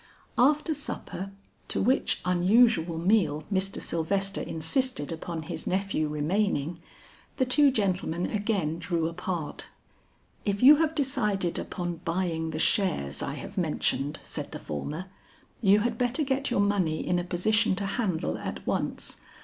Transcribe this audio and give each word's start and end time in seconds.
After 0.35 0.73
supper, 0.73 1.29
to 1.67 1.79
which 1.79 2.21
unusual 2.25 2.97
meal 2.97 3.43
Mr. 3.53 3.79
Sylvester 3.79 4.41
insisted 4.41 5.11
upon 5.11 5.43
his 5.43 5.67
nephew 5.67 6.07
remaining, 6.07 6.79
the 7.37 7.45
two 7.45 7.69
gentlemen 7.69 8.25
again 8.25 8.79
drew 8.79 9.07
apart. 9.07 9.67
"If 10.43 10.63
you 10.63 10.77
have 10.77 10.95
decided 10.95 11.59
upon 11.59 11.97
buying 11.97 12.49
the 12.49 12.57
shares 12.57 13.21
I 13.21 13.35
have 13.35 13.59
mentioned," 13.59 14.19
said 14.23 14.53
the 14.53 14.57
former, 14.57 15.05
"you 15.61 15.81
had 15.81 15.99
better 15.99 16.23
get 16.23 16.49
your 16.49 16.61
money 16.61 17.05
in 17.05 17.19
a 17.19 17.23
position 17.23 17.75
to 17.75 17.85
handle 17.85 18.39
at 18.39 18.65
once. 18.65 19.21